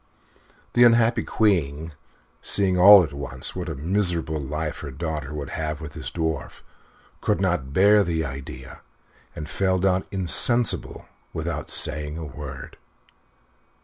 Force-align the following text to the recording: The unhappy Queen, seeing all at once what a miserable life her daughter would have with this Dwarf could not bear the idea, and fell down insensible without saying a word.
The 0.73 0.83
unhappy 0.83 1.21
Queen, 1.21 1.93
seeing 2.41 2.75
all 2.75 3.03
at 3.03 3.13
once 3.13 3.55
what 3.55 3.69
a 3.69 3.75
miserable 3.75 4.39
life 4.41 4.79
her 4.79 4.89
daughter 4.89 5.31
would 5.31 5.51
have 5.51 5.79
with 5.79 5.93
this 5.93 6.09
Dwarf 6.09 6.61
could 7.21 7.39
not 7.39 7.71
bear 7.71 8.03
the 8.03 8.25
idea, 8.25 8.81
and 9.35 9.47
fell 9.47 9.77
down 9.77 10.05
insensible 10.09 11.05
without 11.33 11.69
saying 11.69 12.17
a 12.17 12.25
word. 12.25 12.77